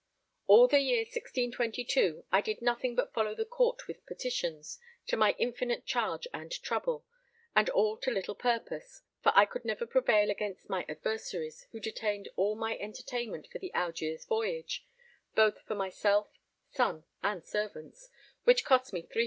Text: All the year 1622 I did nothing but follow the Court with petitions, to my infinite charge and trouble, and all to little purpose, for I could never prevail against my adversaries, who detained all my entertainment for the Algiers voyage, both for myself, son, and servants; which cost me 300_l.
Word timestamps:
All 0.47 0.67
the 0.67 0.79
year 0.79 1.01
1622 1.03 2.25
I 2.31 2.41
did 2.41 2.59
nothing 2.59 2.95
but 2.95 3.13
follow 3.13 3.35
the 3.35 3.45
Court 3.45 3.87
with 3.87 4.03
petitions, 4.07 4.79
to 5.05 5.15
my 5.15 5.35
infinite 5.37 5.85
charge 5.85 6.27
and 6.33 6.51
trouble, 6.63 7.05
and 7.55 7.69
all 7.69 7.97
to 7.97 8.09
little 8.09 8.33
purpose, 8.33 9.03
for 9.21 9.31
I 9.35 9.45
could 9.45 9.63
never 9.63 9.85
prevail 9.85 10.31
against 10.31 10.71
my 10.71 10.87
adversaries, 10.89 11.67
who 11.71 11.79
detained 11.79 12.29
all 12.35 12.55
my 12.55 12.79
entertainment 12.79 13.45
for 13.51 13.59
the 13.59 13.71
Algiers 13.75 14.25
voyage, 14.25 14.87
both 15.35 15.61
for 15.67 15.75
myself, 15.75 16.31
son, 16.71 17.03
and 17.21 17.45
servants; 17.45 18.09
which 18.43 18.65
cost 18.65 18.93
me 18.93 19.03
300_l. 19.03 19.19